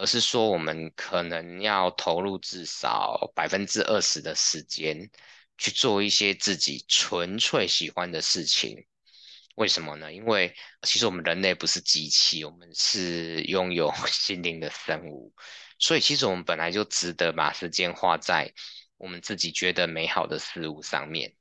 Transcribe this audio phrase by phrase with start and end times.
[0.00, 5.10] 而是说我们可能要投入至少百分之二十的时间
[5.58, 8.86] 去做一些自己纯粹喜欢的事情。
[9.56, 10.10] 为什么呢？
[10.10, 15.34] 因为其实我们人类不是机器，我们是拥有 心灵的生物，
[15.78, 18.50] 所以其实我们本来就值得把时间花在
[18.96, 21.34] 我们自己觉得美好的事物上面。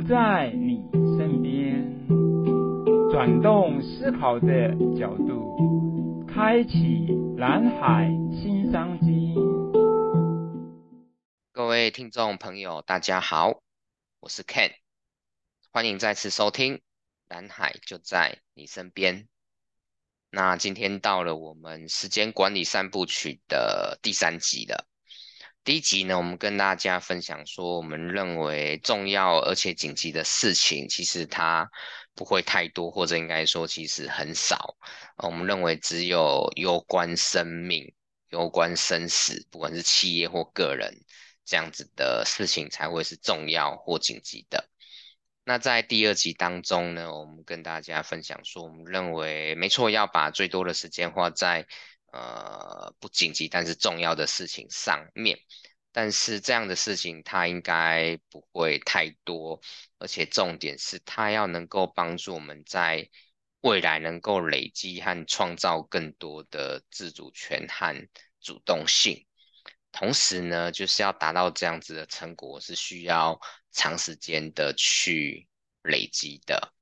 [0.00, 0.82] 在你
[1.16, 2.08] 身边，
[3.10, 7.06] 转动思考的角度，开启。
[7.36, 9.34] 蓝海新商机。
[11.52, 13.60] 各位听众朋友，大家好，
[14.20, 14.70] 我是 Ken，
[15.70, 16.76] 欢迎再次收听
[17.28, 19.24] 《蓝海就在你身边》。
[20.30, 24.86] 那今天到了我们时间管理三部曲的第三集了。
[25.66, 31.68] 第一集呢，我们跟大家分享说，我们认为重要而且紧急的事情，其实它
[32.14, 34.76] 不会太多，或者应该说其实很少。
[35.16, 37.92] 我们认为只有攸关生命、
[38.28, 41.02] 攸关生死，不管是企业或个人
[41.44, 44.68] 这样子的事情，才会是重要或紧急的。
[45.42, 51.66] 那在第二集当中呢，我们跟大家分享说，我们认为没错，要把最多的时间花在。
[52.16, 55.38] 呃，不紧急但是重要的事情上面，
[55.92, 59.60] 但是这样的事情它应该不会太多，
[59.98, 63.06] 而且重点是它要能够帮助我们在
[63.60, 68.08] 未来能够累积和创造更多的自主权和
[68.40, 69.26] 主动性，
[69.92, 73.38] 同时呢，就是要达到这样子的成果是需要
[73.72, 75.46] 长时间的去
[75.82, 76.72] 累积的。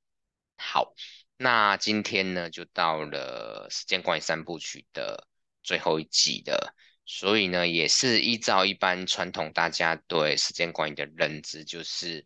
[0.55, 0.93] 好。
[1.37, 5.27] 那今天呢，就到了时间管理三部曲的
[5.63, 6.73] 最后一集了，
[7.05, 12.25] 所以呢，也是依照一般传统大家对时间管理的认知，就是，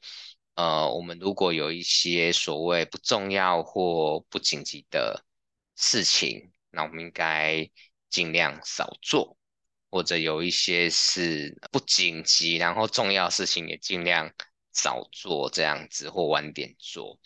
[0.54, 5.26] 呃，我们如果有一些所谓不重要或不紧急的
[5.76, 7.67] 事情，那我们应该
[8.10, 9.38] 尽量少做，
[9.89, 14.32] 或者有一些是不紧急，然后重要事情也尽量
[14.72, 17.20] 少做，这样子或晚点做。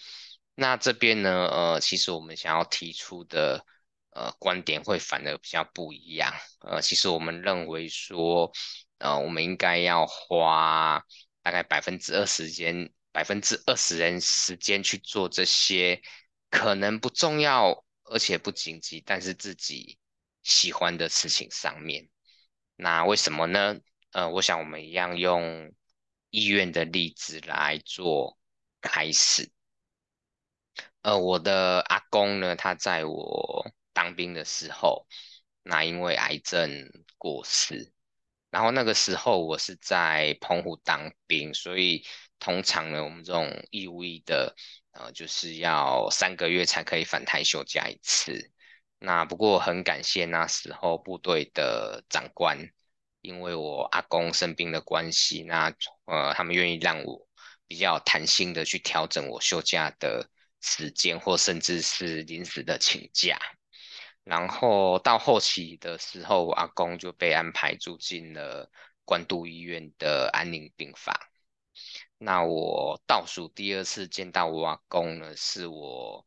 [0.55, 3.65] 那这边呢，呃，其实我们想要提出的，
[4.11, 6.31] 呃，观点会反而比较不一样。
[6.61, 8.51] 呃，其实我们认为说，
[8.99, 11.03] 呃，我们应该要花
[11.41, 15.99] 大概百分之二十间，百分之二十人时间去做这些
[16.51, 19.97] 可能不重要而且不紧急，但是自己
[20.43, 22.07] 喜欢的事情上面。
[22.75, 23.75] 那为什么呢？
[24.11, 25.73] 呃，我想我们一样用
[26.29, 28.37] 医院的例子来做
[28.81, 29.49] 开始。
[31.03, 35.05] 呃，我的阿公呢，他在我当兵的时候，
[35.61, 36.71] 那因为癌症
[37.17, 37.91] 过世，
[38.49, 42.05] 然后那个时候我是在澎湖当兵，所以
[42.39, 44.55] 通常呢，我们这种义务役的，
[44.91, 48.51] 呃，就是要三个月才可以返台休假一次。
[48.99, 52.57] 那不过很感谢那时候部队的长官，
[53.19, 55.65] 因为我阿公生病的关系，那
[56.05, 57.27] 呃，他们愿意让我
[57.67, 60.29] 比较弹性的去调整我休假的。
[60.63, 63.37] 时间或甚至是临时的请假，
[64.23, 68.71] 然后到后期的时候，我阿公就被安排住进了
[69.03, 71.13] 关渡医院的安宁病房。
[72.17, 76.25] 那我倒数第二次见到我阿公呢，是我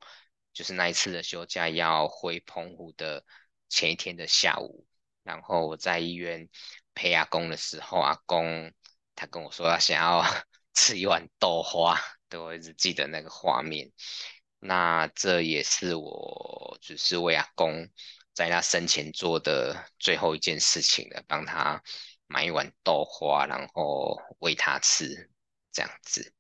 [0.53, 3.25] 就是那一次的休假要回澎湖的
[3.71, 4.87] 前一天的下午，
[5.23, 6.47] 然后我在医院
[6.95, 8.71] 陪阿公的时候，阿公
[9.15, 10.23] 他跟我说他想要
[10.75, 11.99] 吃一碗豆花。
[12.29, 13.93] 对，我一直记得那个画面，
[14.59, 17.89] 那这也是我只是为阿公
[18.33, 21.81] 在他生前做的最后一件事情了，帮他
[22.27, 25.31] 买一碗豆花，然后喂他吃，
[25.71, 26.35] 这样子。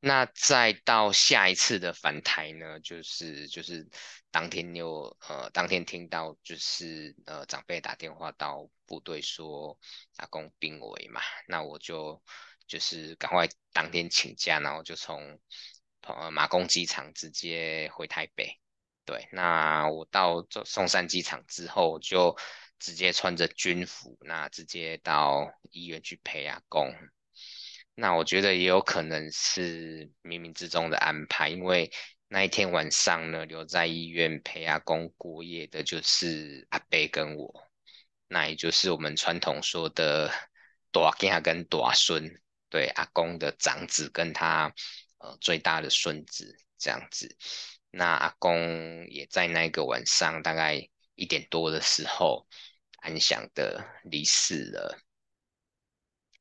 [0.00, 3.86] 那再到下一次的返台呢，就是就是
[4.30, 9.78] 当天又呃当天听到就是呃长辈打电话到部队说
[10.16, 12.22] 阿公病危嘛，那我就。
[12.70, 15.40] 就是赶快当天请假，然后就从
[16.02, 18.56] 呃马公机场直接回台北。
[19.04, 22.36] 对，那我到松山机场之后，就
[22.78, 26.94] 直接穿着军服，那直接到医院去陪阿公。
[27.96, 31.90] 那我觉得也有可能是冥冥之中的安排，因为
[32.28, 37.68] 那一天晚上呢，留在医院陪阿公过夜的就是阿伯跟我，
[38.28, 40.30] 那也就是我们传统说的
[40.92, 42.40] 大囝跟大孙。
[42.70, 44.72] 对，阿公的长子跟他
[45.18, 47.36] 呃最大的孙子这样子，
[47.90, 52.46] 那阿公也在那个晚上大概一点多的时候
[53.00, 54.98] 安详的离世了。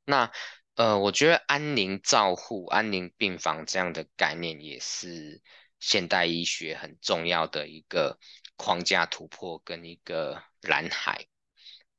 [0.06, 0.32] 那
[0.76, 5.42] 呃，我觉得安宁照护、安宁病房这样的概念也是
[5.80, 8.18] 现代医学很重要的一个
[8.56, 11.28] 框架突破跟一个蓝海。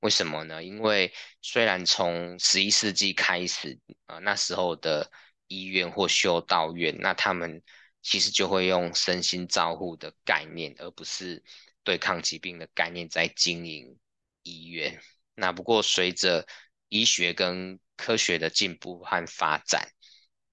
[0.00, 0.62] 为什么呢？
[0.64, 1.12] 因为
[1.42, 5.10] 虽然从十一世纪开始，呃，那时候的
[5.46, 7.62] 医院或修道院，那他们
[8.02, 11.42] 其实就会用身心照护的概念，而不是
[11.84, 13.98] 对抗疾病的概念在经营
[14.42, 14.98] 医院。
[15.34, 16.46] 那不过随着
[16.88, 19.86] 医学跟科学的进步和发展，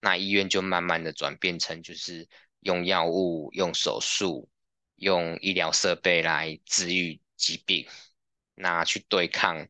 [0.01, 2.27] 那医院就慢慢的转变成就是
[2.59, 4.49] 用药物、用手术、
[4.95, 7.87] 用医疗设备来治愈疾病。
[8.59, 9.67] 那去对抗，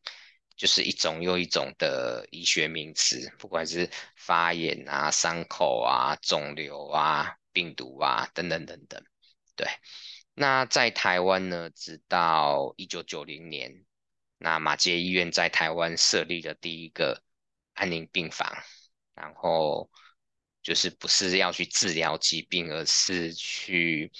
[0.56, 9.04] 就是一种又一种的医学名词，不管是发炎啊、伤口啊、肿瘤啊、病毒啊等等等等。
[9.54, 9.68] 对，
[10.32, 13.84] 那在台湾呢，直到一九九零年，
[14.38, 17.22] 那马偕医院在台湾设立了第一个
[17.74, 18.50] 安宁病房，
[19.14, 19.90] 然后
[20.62, 24.10] 就是不是要去治疗疾病，而是去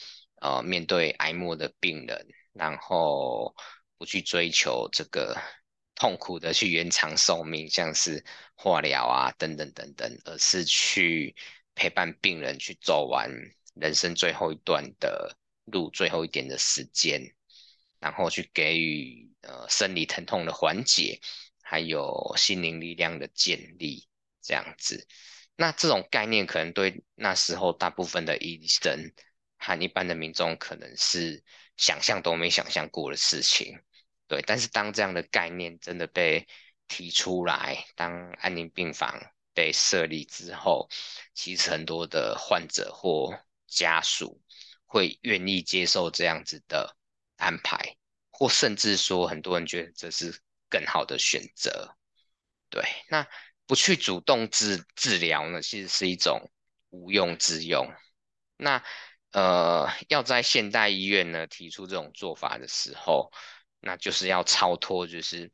[0.43, 3.57] 呃面对癌末的病人，然后。
[3.99, 5.37] 不去追求这个
[5.95, 8.25] 痛苦的去延长寿命，像是
[8.55, 11.35] 化疗啊等等等等，而是去
[11.75, 13.29] 陪伴病人去走完
[13.75, 17.21] 人生最后一段的路，最后一点的时间，
[17.99, 21.21] 然后去给予呃生理疼痛的缓解，
[21.63, 24.09] 还有心灵力量的建立，
[24.41, 25.07] 这样子。
[25.57, 29.13] 那这种概念可能对那时候大部分的医生
[29.59, 31.43] 和一般的民众可能是
[31.77, 33.77] 想象都没想象过的事情。
[34.29, 36.47] 对，但是当这样的概念真的被
[36.87, 39.19] 提出来，当安宁病房
[39.55, 40.89] 被设立之后，
[41.35, 43.35] 其实很多的患者或
[43.67, 44.41] 家属
[44.85, 46.95] 会愿意接受这样子的
[47.37, 47.97] 安排，
[48.31, 51.97] 或甚至说很多人觉得这是更好的选择。
[52.69, 53.27] 对，那
[53.67, 56.51] 不去主动治治疗呢，其实是一种
[56.91, 57.91] 无用之用。
[58.57, 58.85] 那
[59.33, 63.31] 呃，要在现代医院呢提出这种做法的时候，
[63.81, 65.51] 那就是要超脱，就是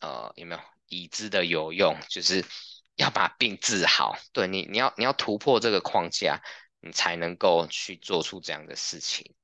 [0.00, 2.42] 呃有没有已知的有用，就是
[2.94, 4.16] 要把病治好。
[4.32, 6.40] 对你，你要你要突破这个框架，
[6.80, 9.34] 你才能够去做出这样的事情。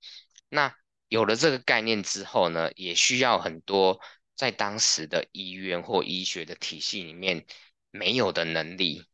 [0.48, 0.74] 那
[1.08, 4.00] 有了这个概念之后呢，也需要很多
[4.34, 7.44] 在当时的医院或医学的体系里面
[7.90, 9.06] 没有的能力，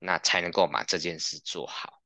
[0.00, 2.02] 那才能够把这件事做好。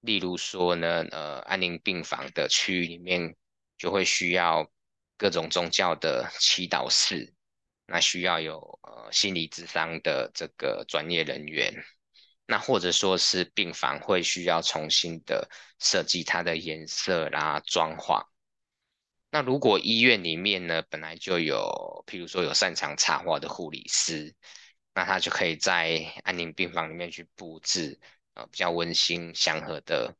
[0.00, 3.34] 例如说呢，呃，安宁病房的区域里面
[3.78, 4.70] 就会需要。
[5.24, 7.32] 各种宗教的祈祷室，
[7.86, 11.72] 那需要有呃心理智商的这个专业人员，
[12.44, 15.48] 那或者说是病房会需要重新的
[15.78, 18.22] 设计它的颜色啦、装潢。
[19.30, 24.36] 那如果医院里面呢，本来就有，譬如说有擅长插花的护理师，
[24.92, 27.98] 那他就可以在安宁病房里面去布置
[28.34, 30.14] 呃比较温馨祥和的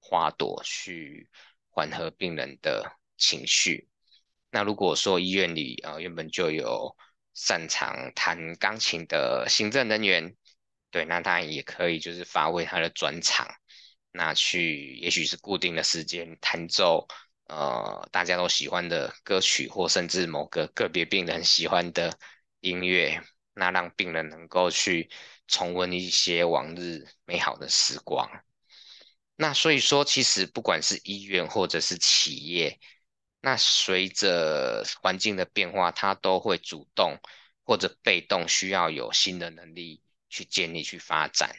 [0.00, 1.30] 花朵，去
[1.70, 3.88] 缓和病人的情绪。
[4.52, 6.96] 那如果说医院里啊、原本就有
[7.34, 10.34] 擅长弹钢琴的行政人员，
[10.90, 13.48] 对，那他也可以就是发挥他的专长，
[14.10, 17.06] 那去也许是固定的时间弹奏
[17.46, 22.18] 呃大家都喜欢的歌曲，或甚至某个个别病人喜欢的
[22.58, 23.22] 音乐，
[23.54, 25.08] 那让病人能够去
[25.46, 28.28] 重温一些往日美好的时光。
[29.36, 32.80] 那所以说，其实不管是医院或者是企业。
[33.40, 37.18] 那随着环境的变化，它都会主动
[37.64, 41.56] 或者被动需要有新的能力去建立、去发展。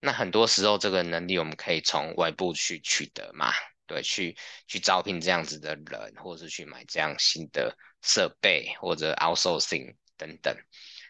[0.00, 3.52] 那很多时候，这个能力我们可以从外部去取得嘛，
[3.86, 10.56] 对，去去招聘这样子的人，或者是去买这样新的设备或者 outsourcing 等等。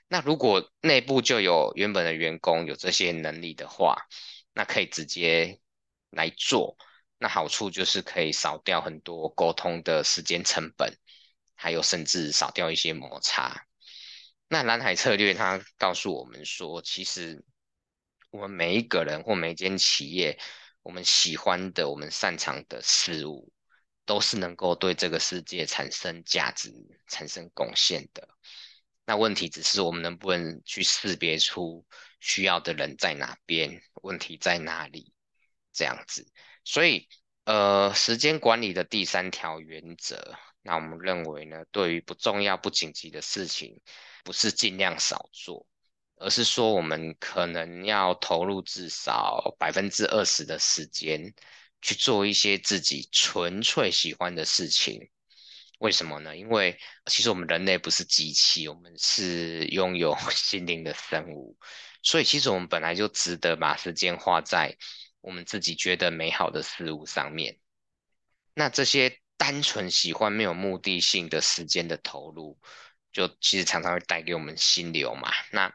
[0.08, 3.96] 那如果内部就有原本的员工有这些能力的话，
[4.52, 5.60] 那可以直接
[6.10, 6.76] 来做。
[7.22, 10.90] 那好处就是可以少掉很多沟通的时间成本，
[11.54, 13.66] 还有甚至少掉一些摩擦。
[14.48, 17.44] 那蓝海策略它告诉我们说，其实
[18.30, 20.40] 我们每一个人或每一间企业，
[20.82, 23.52] 我们喜欢的、我们擅长的事物，
[24.06, 26.72] 都是能够对这个世界产生价值、
[27.06, 28.26] 产生贡献的。
[29.04, 31.86] 那问题只是我们能不能去识别出
[32.18, 35.12] 需要的人在哪边，问题在哪里，
[35.70, 36.26] 这样子。
[36.64, 37.08] 所以，
[37.44, 43.80] 呃，时间管理的第三条原则，那我们认为呢，对于不重要、不紧急的事情，
[44.22, 45.66] 不是尽量少做，
[46.16, 51.34] 而是说我们可能要投入至少百分之二十的时间
[51.80, 55.10] 去做一些自己纯粹喜欢的事情。
[55.78, 56.36] 为什么呢？
[56.36, 61.56] 因为其实我们人类不是机器，我们是拥有 心灵的生物，
[62.02, 64.76] 所以其实我们本来就值得把时间花在
[65.20, 67.58] 我们自己觉得美好的事物上面。
[68.54, 72.58] 那这些单纯喜欢没有目的性的时间的投入，
[73.12, 75.30] 就其实常常会带给我们心流嘛。
[75.52, 75.72] 那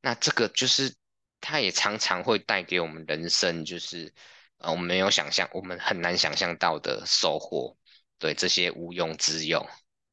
[0.00, 0.94] 那这个就是
[1.40, 4.12] 它也常常会带给我们人生，就是
[4.58, 7.76] 呃我们没有想象，我们很难想象到的收获。
[8.18, 9.64] 对，这些无用之用，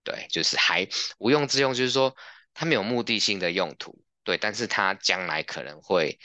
[0.03, 2.15] 对，就是还无用之用，就是说
[2.53, 3.99] 它没有目的性的用途。
[4.23, 6.19] 对，但是它将来可能会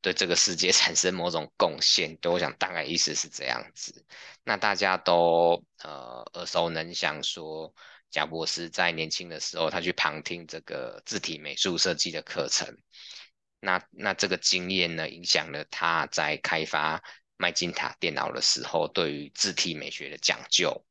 [0.00, 2.16] 对这个世界 产生某种贡献。
[2.16, 4.04] 对，我想大概意思是这样子。
[4.44, 7.74] 那大家都呃耳熟能详，说
[8.10, 12.76] 贾伯斯在年轻的时候，他去旁听这个字体美术设计的课程。
[13.60, 17.02] 那那这个经验呢，影响了他在开发
[17.36, 20.84] 麦金塔电脑的时候，对于字体美学的讲究。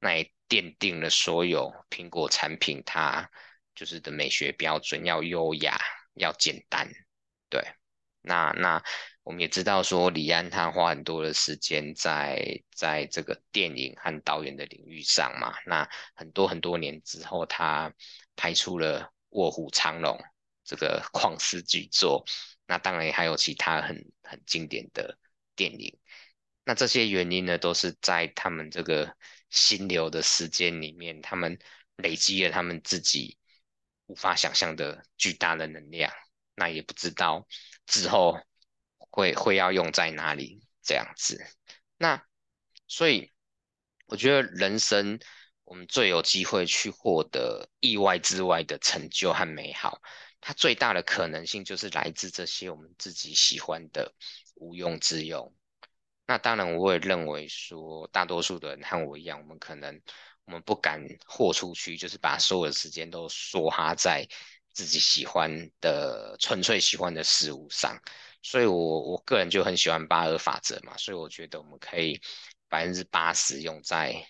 [0.00, 3.28] 那也奠定了所有苹果产品它
[3.74, 5.76] 就是的美学标准，要优雅，
[6.14, 6.88] 要简单，
[7.50, 7.60] 对。
[8.20, 8.82] 那那
[9.22, 15.54] 我们也知道说，李安他花很多的时间在在这个电影和导演的领域上嘛。
[15.66, 17.92] 那很多很多年之后，他
[18.36, 20.16] 拍出了《卧虎藏龙》
[20.64, 22.24] 这个 旷世巨作。
[22.66, 25.18] 那当然也还有其他很很经典的
[25.56, 25.98] 电影。
[26.64, 29.16] 那这些原因呢，都是在他们这个
[29.50, 31.58] 心流的时间里面，他们
[31.96, 33.38] 累积了他们自己。
[34.06, 36.10] 无法想象的巨大的能量，
[36.54, 37.46] 那也不知道
[37.88, 38.38] 之后
[38.98, 41.44] 会会要用在哪里这样子。
[41.96, 42.22] 那
[42.86, 43.32] 所以
[44.06, 45.18] 我觉得人生
[45.64, 50.00] 我们最有机会去获得意外之外的成就和美好，
[50.40, 54.14] 它最大的可能性就是来自这些我们自己喜欢的
[54.54, 55.52] 无用之用。
[56.26, 60.00] 那当然，我也认为说，大多数的人和我一样，我们可能。
[60.44, 64.26] 我们不敢豁出去，就是把所有的时间都梭哈在
[64.78, 68.00] 自己喜欢的、纯粹喜欢的事物上。
[68.42, 70.96] 所以我，我个人就很喜欢八二法则嘛。
[70.96, 72.20] 所以，我觉得我们可以
[72.68, 74.24] 百分之八十用在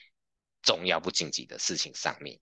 [0.63, 2.41] 重要不紧急的事情上面，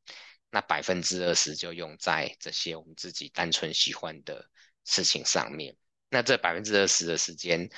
[0.50, 4.48] 那百分之二十就用在这些我们自己单纯喜欢的
[4.84, 5.76] 事情上面。
[6.08, 7.68] 那这百分之二十的时间，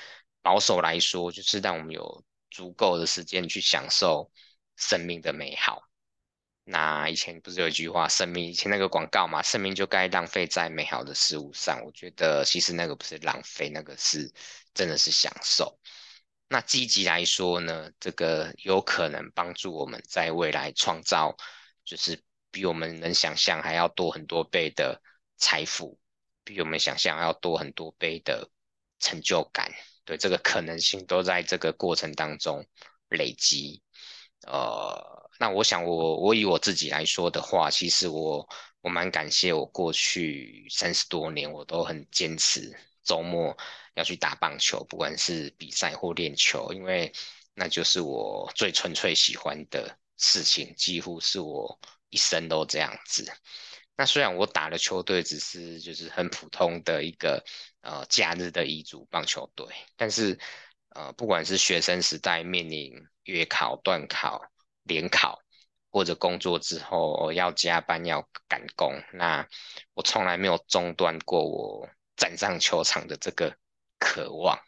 [0.42, 4.30] 保守来说，就是让我们有足够的时间去享受
[4.76, 5.87] 生命的美好。
[6.70, 11.82] 那以前不是有一句话，生命以前那个广告嘛，生命就该浪费在美好的事物上。
[11.82, 14.30] 我觉得其实那个不是浪费，那个是
[14.74, 15.78] 真的是享受。
[16.46, 21.34] 那积极来说呢，这个有可能帮助我们在未来创造，
[21.86, 25.00] 就是比我们能想象还要多很多倍的
[25.38, 25.98] 财富，
[26.44, 28.46] 比我们想象要多很多倍的
[28.98, 29.72] 成就感。
[30.04, 32.62] 对，这个可能性都在这个过程当中
[33.08, 33.82] 累积，
[34.46, 35.27] 呃。
[35.40, 38.46] 那我想我，我以我自己来说的话，其实我
[38.80, 43.56] 我蛮感谢我过去三十多年，我都很坚持周末
[43.94, 47.12] 要去打棒球，不管是比赛或练球，因为
[47.54, 51.78] 那就是我最纯粹喜欢的事情，几乎是我
[52.10, 53.24] 一生都这样子。
[53.96, 57.44] 那虽然我打的球队只是就是很普通的一个
[57.82, 59.66] 呃假日的乙组棒球队，
[59.96, 60.36] 但是
[60.96, 62.92] 呃不管是学生时代面临
[63.22, 64.42] 月考、段考。
[64.88, 65.38] 联考
[65.90, 69.46] 或者工作之后要加班要赶工，那
[69.94, 73.56] 我从来没有中断过我站上球场的这个
[73.98, 74.58] 渴望。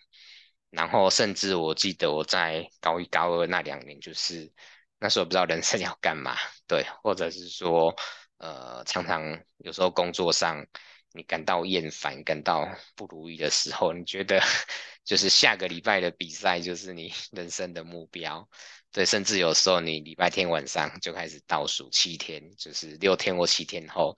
[0.70, 4.52] 然后甚至我记得我在高一高二那两年，就是
[5.00, 6.36] 那时候不知道人生要干嘛，
[6.68, 7.92] 对，或者是说
[8.38, 9.20] 呃常常
[9.58, 10.64] 有时候工作上
[11.12, 14.40] 你感到厌烦、感到不如意的时候，你觉得
[15.04, 18.48] 就是下个礼拜的比赛就是你 人生的目标。
[18.92, 24.16] 对，甚至有时候你礼拜天晚上就开始倒数七天，就是六天或七天后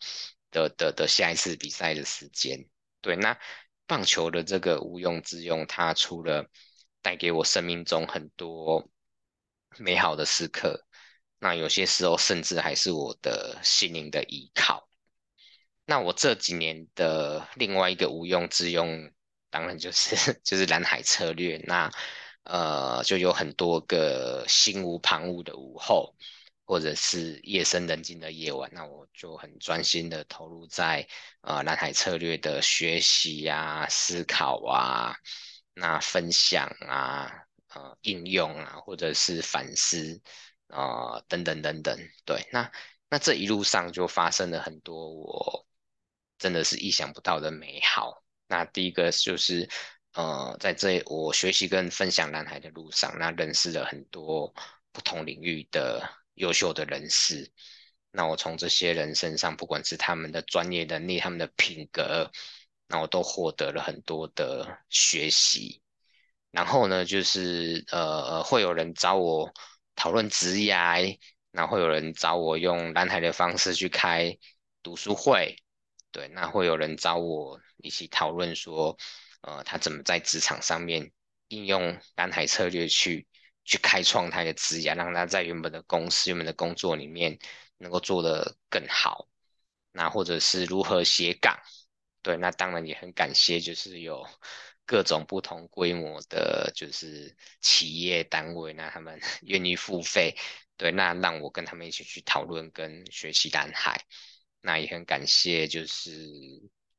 [0.51, 2.59] 的的的下一次比赛的时间。
[3.03, 3.39] 对，那
[3.87, 6.49] 棒球的这个无用之用，它除了
[7.03, 8.89] 带给我生命中很多
[9.79, 10.87] 美好的时刻，
[11.39, 14.89] 那有些时候甚至还是我的心灵的依靠。
[15.85, 19.13] 那我这几年的另外一个无用之用，
[19.51, 21.59] 当然就是 就是蓝海策略。
[21.67, 21.91] 那
[22.45, 26.13] 呃，就有很多个心无旁骛的午后，
[26.65, 31.07] 或者是夜深人静的夜晚，那我就很专心的投入在
[31.43, 35.15] 呃蓝海策略的学习呀、啊、思考啊、
[35.73, 37.33] 那分享啊、
[37.69, 40.21] 呃应用啊，或者是反思
[40.67, 41.97] 啊、等等等等。
[42.25, 42.73] 对，那
[43.09, 45.67] 那这一路上就发生了很多我
[46.39, 48.25] 真的是意想不到的美好。
[48.49, 49.71] 那第一个就是。
[50.15, 54.53] 呃，在这我学习跟分享蓝海的路上，那认识了很多
[54.93, 57.51] 不同领域的优秀的人士。
[58.11, 62.31] 那我从这些人身上，不管是他们的专业能力、他们的品格，
[62.87, 65.81] 那我都获得了很多的学习。
[66.51, 69.51] 然后呢，就是呃，会有人找我
[69.97, 71.19] 讨论职涯，
[71.53, 74.37] 然后会有人找我用蓝海的方式去开
[74.83, 75.57] 读书会，
[76.11, 78.95] 对，那会有人找我一起讨论说，
[79.43, 81.13] 呃，他怎么在职场上面
[81.49, 83.27] 应用蓝海策略去
[83.65, 87.39] 去开创他的职业，让他在原本的公司、原本的工作里面
[87.79, 89.29] 能够做得更好，
[89.93, 91.57] 那或者是如何斜杠，
[92.23, 94.27] 对，那当然也很感谢，就是有。
[94.85, 100.35] 各种不同规模的，就是企业单位，那他们 愿意付费，
[100.77, 104.05] 对，那让我跟他们一起去讨论跟学习蓝海，
[104.61, 106.29] 那也很感谢，就是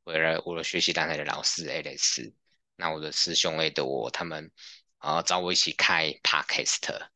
[0.03, 2.33] 为了我的学习蓝海的老师 Alex，
[2.75, 4.51] 那我的师兄 A 的我，他们
[4.97, 7.07] 啊找我一起开 Podcast，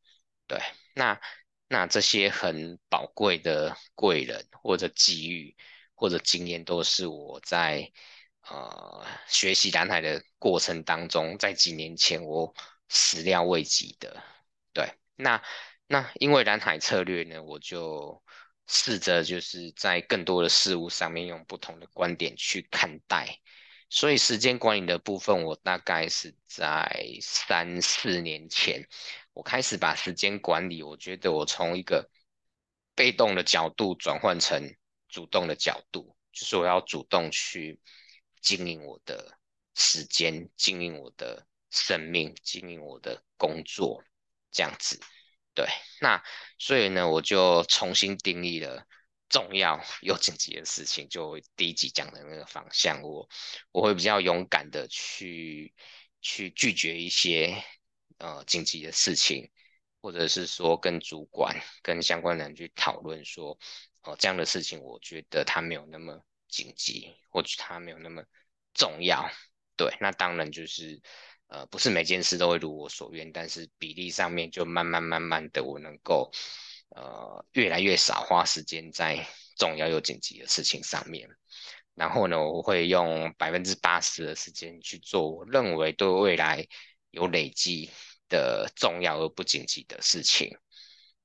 [0.48, 0.60] 对，
[0.94, 1.20] 那
[1.68, 5.56] 那这些很宝贵的贵人或者机遇
[5.96, 7.92] 或者经验，都是我在。
[8.50, 12.56] 呃，学习蓝海的过程当中，在几年前我
[12.88, 14.24] 始料未及的，
[14.72, 15.44] 对，那
[15.86, 18.24] 那因为蓝海策略呢，我就
[18.68, 23.40] 试着就是在更多的事物上面用不同的观点去看待，
[23.90, 28.88] 所以时间管理的部分，我大概是在三四年前，
[29.34, 32.10] 我开始把时间管理，我觉得我从一个
[32.94, 34.76] 被动的角度转换成
[35.08, 37.80] 主动的角度，就是我要主动去。
[38.40, 39.38] 经营我的
[39.74, 44.02] 时间，经营我的生命，经营我的工作，
[44.52, 44.98] 这样子，
[45.58, 45.68] 对。
[46.00, 46.24] 那
[46.60, 48.86] 所以呢，我就重新定义了
[49.28, 53.28] 重要 又紧急的事情，就第一集讲的那个方向，我
[53.72, 55.74] 我会比较勇敢的去
[56.22, 57.64] 去拒绝一些
[58.20, 59.50] 呃紧急的事情，
[60.00, 63.58] 或者是说跟主管、跟相关人去讨论说，
[64.04, 66.24] 哦、呃，这样的事情，我觉得它没有那么。
[66.50, 68.24] 紧急，或者它没有那么
[68.74, 69.30] 重要，
[69.76, 71.02] 对，那当然就是，
[71.48, 76.30] 呃，不是每件事都会如我所愿，但是比例上面就慢慢慢慢的，我能够，
[76.90, 79.26] 呃，越来越少花时间在
[79.58, 81.28] 重要又紧急的事情上面，
[81.96, 86.68] 然后呢，我会用百分之八十的时间去做我认为对未来
[87.12, 87.90] 有累积
[88.30, 90.56] 的重要而不紧急的事情。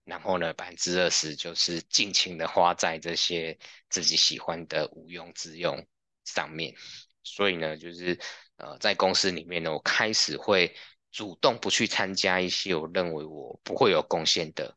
[0.05, 3.57] 然后呢，百分之二十就是尽情的花在这些
[3.89, 5.87] 自己喜欢的无用之用
[6.25, 6.75] 上面。
[7.23, 8.19] 所以呢，就是
[8.63, 10.73] 呃，在公司里面呢，我开始会
[11.11, 14.77] 主动不去参加一些我认为我不会有贡献的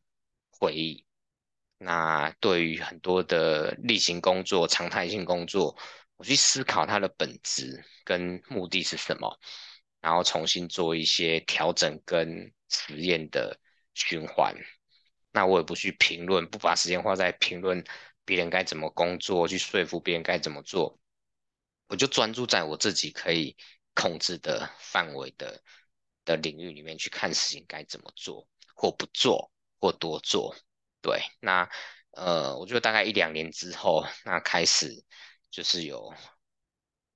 [0.49, 1.05] 会议。
[1.77, 5.77] 那对于很多的例行工作、常态性工作，
[6.17, 9.39] 我去思考它的本质跟目的是什么，
[10.01, 13.59] 然后重新做一些调整跟实验的
[13.93, 14.55] 循环。
[15.31, 17.83] 那我也不去评论，不把时间花在评论
[18.23, 20.97] 别人该怎么工作，去说服别人该怎么做，
[21.87, 23.55] 我就专注在我自己可以
[23.95, 25.61] 控制的范围的
[26.25, 30.55] 的领域里面去看事情该怎么做，或不做，或多做。
[31.01, 31.67] 对，那
[32.11, 35.03] 呃，我觉得大概一两年之后，那开始
[35.49, 36.13] 就是有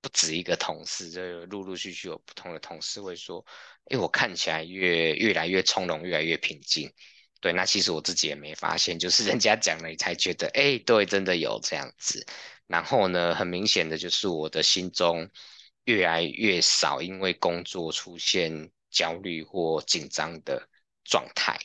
[0.02, 3.46] 不止一个同事，就陆陆续续有不同的同事会说，
[3.86, 6.94] 哎，我看起来越越来越从容，越来越平静。
[7.42, 12.26] 对，那其实我自己也没发现，就是人家讲了，你才觉得，哎，对，真的有这样子。
[12.68, 15.30] 然后呢，很明显的就是我的心中
[15.90, 20.70] 越来越少因为工作出现焦虑或紧张的
[21.04, 21.60] 状态。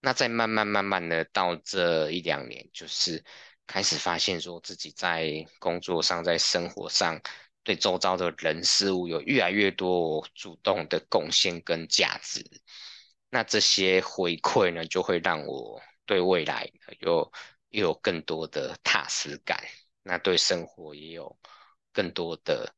[0.00, 3.24] 那再慢慢慢慢的到这一两年，就是
[3.66, 7.18] 开始发现说自己在工作上、在生活上，
[7.62, 12.44] 对周遭的人事物有越来越多主动的贡献跟价值。
[13.30, 17.32] 那这些回馈呢，就会让我对未来有
[17.70, 19.58] 又有更多的踏实感，
[20.02, 21.36] 那对生活也有
[21.92, 22.72] 更多的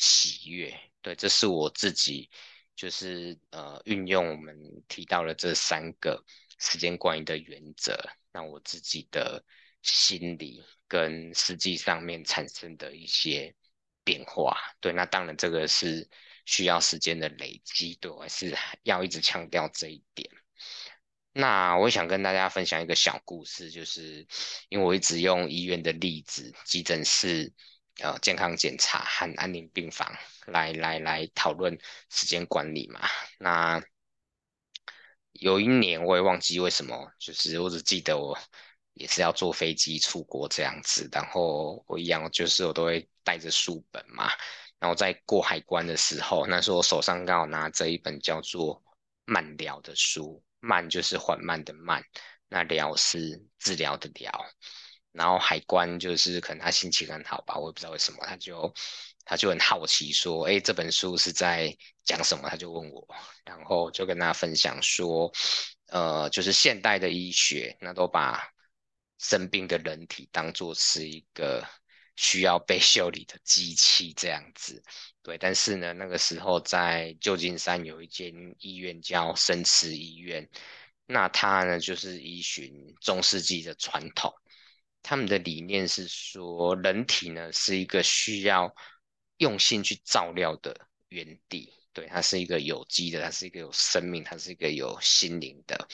[0.00, 0.74] 喜悦。
[1.00, 2.28] 对，这是我自己
[2.74, 4.56] 就是呃运用我们
[4.88, 6.24] 提到的这三个
[6.58, 7.96] 时间管理的原则，
[8.32, 9.44] 让我自己的
[9.82, 13.54] 心理跟实际上面产生的一些
[14.02, 14.56] 变化。
[14.80, 16.08] 对，那当然这个是。
[16.46, 20.28] 需要时间的累积，对，我还是要一直强调这一点。
[21.32, 24.26] 那我想跟大家分享一个小故事，就是
[24.68, 27.52] 因为我一直用医院的例子，急诊室、
[28.02, 30.10] 呃健康检查和安宁病房
[30.46, 33.00] 来来来讨论时间管理嘛。
[33.38, 33.82] 那
[35.32, 38.38] 有一年我也忘记为什么，就是我只记得我
[38.94, 44.30] 也是要坐飞机出国这样子，然后我一样就是我都会带着书本嘛。
[44.78, 48.76] 然后在过海关的时候，那时候我手上刚好拿着一本叫做
[49.24, 52.02] 《慢疗》的书，慢就是缓慢的慢，
[52.48, 54.46] 那疗是治疗的疗。
[55.12, 58.72] 然后海关就是可能他心情很好吧，我也不知道为什么，他就
[59.24, 63.06] 他就很好奇说：“哎，这本书是在讲什么？”他就问我，
[63.44, 65.32] 然后就跟他分享说
[65.88, 68.42] ：“呃，就是现代的医学，那都把
[69.18, 71.66] 生病的人体当作是一个
[72.16, 74.82] 需要被 修理的机器这样子。”
[75.22, 80.48] 对，但是呢，那个时候在旧金山有一间医院叫生慈医院，
[81.06, 84.32] 那它呢就是依循中世纪的传统，
[85.02, 88.74] 他们的理念是说，人体呢是一个需要
[89.38, 95.88] 用心去照料的园地，对，它是一个有机的，它是一个有生命，它是一个有心灵的，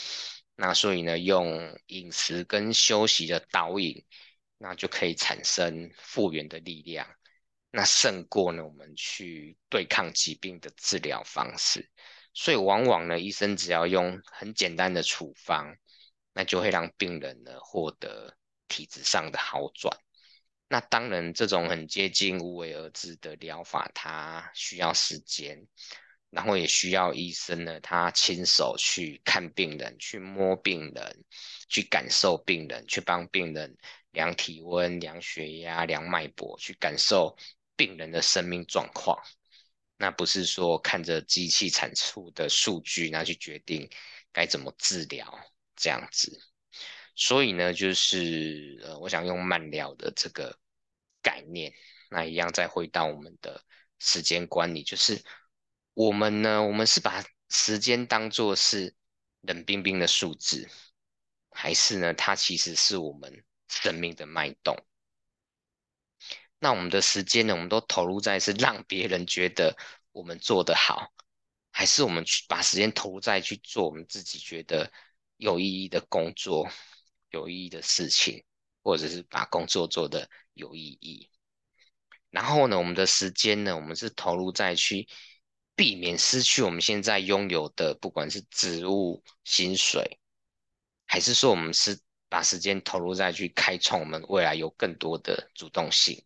[0.55, 4.05] 那所以呢，用饮食跟休息的导引，
[4.59, 7.07] 那就可以产生复原的力量。
[7.71, 11.91] 那胜过呢，我们去对抗疾病的治疗方式，
[12.33, 15.77] 所以往往呢，医生只要用很简单的处方，
[16.33, 18.36] 那就会让病人呢获得
[18.69, 19.97] 体质上的好转。
[20.69, 25.67] 那当然，这种很接近无为而治的疗法，它需要时间，
[26.31, 31.25] 然后也需要医生呢，他亲手去看病人，去摸病人，
[31.69, 33.77] 去感受病人，去帮病人
[34.13, 37.37] 量体温、量血压、量脉搏，去感受。
[37.79, 39.23] 病人的生命状况，
[39.99, 43.87] 那不是说看着机器产出的数据，那去决定
[44.33, 45.39] 该怎么治疗
[45.77, 46.41] 这样子。
[47.17, 50.57] 所以呢，就是呃，我想用慢聊的这个
[51.23, 51.73] 概念，
[52.11, 53.65] 那一样再回到我们的
[53.99, 55.25] 时间管理，就是
[55.95, 58.95] 我们呢，我们是把时间当作是
[59.41, 60.69] 冷冰冰的数字，
[61.51, 64.77] 还是呢，它其实是我们生命的脉动？
[66.59, 67.55] 那我们的时间呢？
[67.55, 69.77] 我们都投入在是让别人觉得
[70.13, 71.13] 我们做得好，
[71.71, 74.91] 还是我们去把时间投入在去做我们自己觉得
[75.37, 76.69] 有意义的工作、
[77.37, 78.45] 有意义的事情，
[78.83, 81.31] 或者是把工作做得有意义？
[82.31, 83.77] 然后呢，我们的时间呢？
[83.77, 85.07] 我们是投入在去
[85.75, 90.19] 避免失去我们现在拥有的，不管是职务、薪水，
[91.07, 96.23] 还是说我们是把时间投入在去开创我们未来有更多的主动性？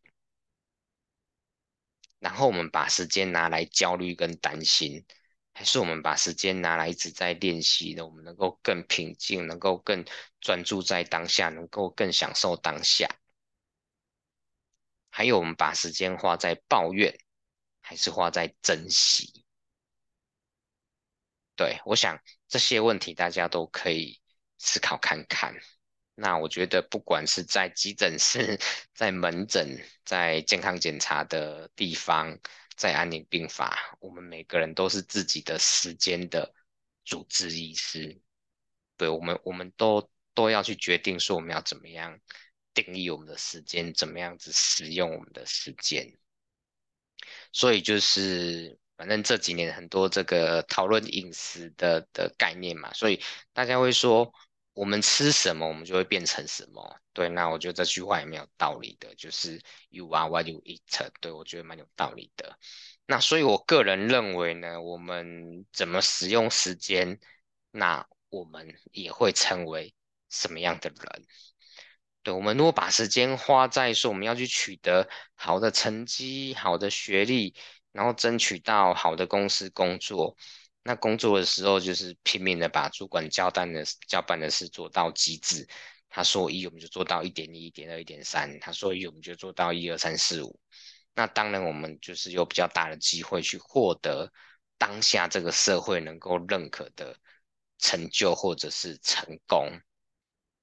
[2.18, 5.04] 然后我们把时间拿来焦虑跟担心，
[5.60, 10.02] 还是我们把时间拿来一直在练习的，我们能够更平静，能够更
[10.40, 13.06] 专注在当下，能够更享受当下。
[15.10, 17.14] 还有我们把时间花在抱怨，
[17.82, 19.44] 还是花在珍惜？
[21.54, 22.18] 对，我想
[22.48, 24.18] 这些问题大家都可以
[24.56, 25.54] 思考看看。
[26.14, 28.58] 那我觉得，不管是在急诊室、
[28.96, 32.38] 在门诊、在健康检查的地方、
[32.80, 36.50] 在安宁病房，我们每个人都是自己的时间的
[37.04, 38.18] 主治医师。
[38.96, 42.18] 对，我们，我们都都要去决定说，我们要怎么样
[42.72, 46.10] 定义我们的时间，怎么样子使用我们的时间。
[47.52, 53.20] 所以就是，反正这几年很多这个讨论饮食的的概念嘛，所以
[53.52, 54.32] 大家会说。
[54.80, 56.98] 我们吃什么，我们就会变成什么。
[57.12, 60.80] 对，那我觉得这句话也没有道理的，就是 you are what you eat。
[61.20, 62.58] 对，我觉得蛮有道理的。
[63.04, 67.20] 那所以，我个人认为呢，我们怎么使用时间，
[67.70, 69.94] 那我们也会成为
[70.30, 71.26] 什么样的人。
[72.22, 77.54] 对，我们如果把时间花在说我们要去取得好的成绩、好的学历，
[77.92, 80.38] 然后争取到好的公司工作。
[80.82, 85.68] 那工作的时候就是拼命的把主管交代的交办的事做到极致。
[86.08, 90.58] 他说一，我们就做到一点一、一点二、一点三；他说一，我们就做到一二三四五。
[91.14, 94.32] 那当然，我们就是有比较大的机会去获得
[94.78, 97.16] 当下这个社会能够认可的
[97.78, 99.80] 成就或者是成功。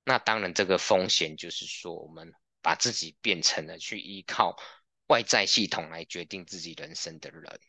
[0.03, 4.57] 那当然，这个风险就是说，我们把自己变成了去依靠
[5.07, 7.59] 外在系统来决定自己人生的人。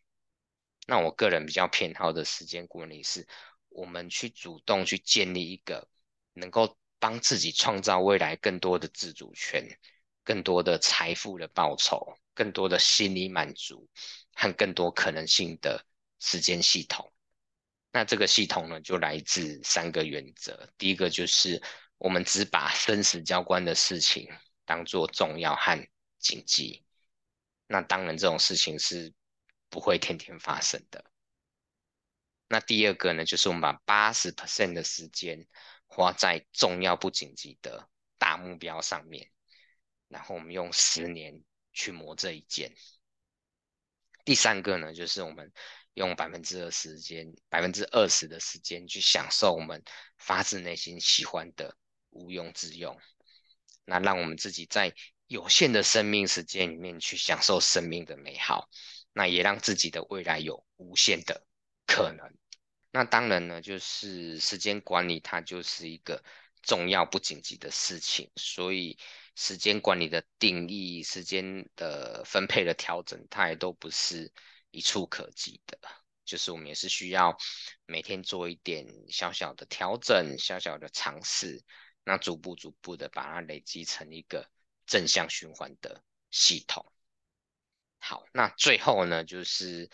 [0.91, 3.29] 那我个人比较偏好的时间管理是，
[3.69, 5.87] 我们去主动去建立一个
[6.33, 9.69] 能够帮自己创造未来更多的自主权、
[10.25, 13.87] 更多的财富的报酬、更多的心理满足
[14.33, 15.85] 和更多可能性的
[16.21, 17.13] 时间系统。
[17.93, 20.71] 那这个系统呢，就来自三个原则。
[20.79, 21.63] 第一个就是
[21.99, 24.27] 我们只把生死交关的事情
[24.65, 25.87] 当做重要和
[26.19, 26.83] 紧急。
[27.67, 29.13] 那当然这种事情是。
[29.69, 31.05] 不会天天发生的。
[32.49, 35.47] 那第二个呢，就是我们把八十 percent 的时间
[35.87, 39.31] 花在重要不紧急的大目标上面，
[40.09, 42.75] 然后我们用十年去磨这一件。
[44.25, 45.53] 第三个呢，就是我们
[45.95, 49.83] 用百分之二十时间，百分之二十的时间去享受我们
[50.17, 51.77] 发自内心喜欢的
[52.11, 52.99] 无庸之用。
[53.85, 54.95] 那让我们自己在
[55.27, 58.69] 有限的生命时间里面去享受生命的美好，
[59.19, 61.45] 那也让自己的未来有无限的
[61.89, 62.33] 可能。
[62.93, 66.23] 那当然呢，就是时间管理，它就是一个
[66.63, 68.97] 重要不紧急的事情，所以
[69.35, 74.33] 时间管理的定义、时间的分配的调整，它也都不是
[74.71, 75.77] 一蹴可及的。
[76.25, 77.37] 就是我们也是需要
[77.87, 81.61] 每天做一点小小的调整、小小的尝试，
[82.05, 84.49] 那逐步逐步的把它累积成一个
[84.87, 86.87] 正向循环的系统。
[87.99, 89.91] 好，那最后呢，就是。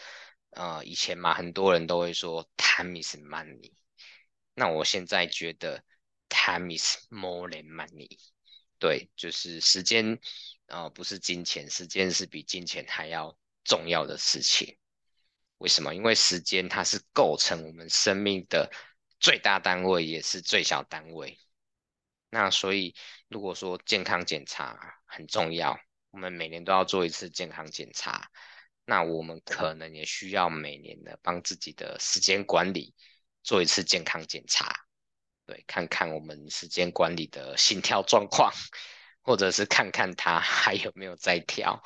[0.56, 3.72] 呃，以前嘛，很多人都会说 time is money。
[4.54, 5.82] 那我现在觉得
[6.28, 8.08] time is more than money。
[8.78, 10.16] 对，就是时间，
[10.66, 14.78] 呃，不是金钱，时间是比金钱还要重要的事情。
[15.58, 15.92] 为什么？
[15.92, 18.70] 因为时间它是构成我们生命的
[19.18, 21.36] 最大单位，也是最小单位。
[22.30, 22.94] 那所以，
[23.26, 25.76] 如果说健康检查很重要，
[26.14, 28.30] 我们每年都要做一次健康检查。
[28.84, 32.94] 那我们可能也需要每年的帮自己的时间管理
[33.42, 34.72] 做一次健康检查，
[35.44, 38.52] 对，看看我们时间管理的心跳状况，
[39.22, 41.82] 或者是看看它 还有没有在跳，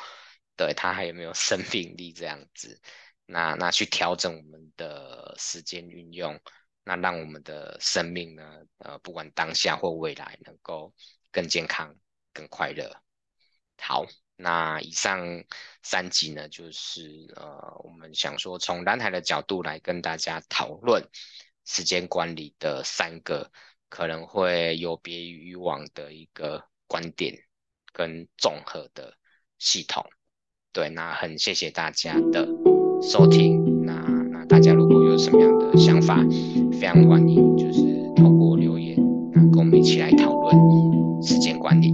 [0.56, 2.78] 对，它还有没有生命力这样子，
[3.24, 6.38] 那那去调整我们的时间运用，
[6.84, 10.92] 那让我们的生命呢，呃，不管当下或未来，能够
[11.32, 11.96] 更健康、
[12.34, 13.02] 更快乐。
[13.80, 14.04] 好。
[14.40, 15.42] 那以上
[15.82, 21.02] 三集呢，就是呃，我们想说从蓝海的角度来跟大家讨论
[21.64, 23.50] 时间管理的三个
[23.88, 27.36] 可能会有别于以往的一个观点
[27.92, 29.12] 跟综合的
[29.58, 30.06] 系统。
[30.72, 32.46] 对，那很谢谢大家的
[33.02, 33.84] 收听。
[33.84, 33.94] 那
[34.30, 36.24] 那大家如果有什么样的想法，
[36.78, 37.82] 非常欢迎，就是
[38.14, 38.96] 透过留言，
[39.32, 40.54] 那跟我们一起来讨论
[41.24, 41.92] 时间管理。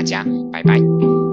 [0.00, 1.29] 大家拜拜。